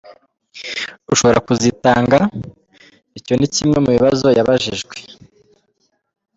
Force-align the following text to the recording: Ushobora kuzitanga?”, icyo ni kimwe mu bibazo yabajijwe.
Ushobora 1.13 1.39
kuzitanga?”, 1.47 2.19
icyo 3.19 3.33
ni 3.35 3.47
kimwe 3.55 3.77
mu 3.83 3.89
bibazo 3.95 4.27
yabajijwe. 4.37 4.95